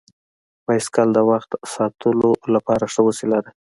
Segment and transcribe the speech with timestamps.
[0.65, 3.51] بایسکل د وخت ساتلو لپاره ښه وسیله ده.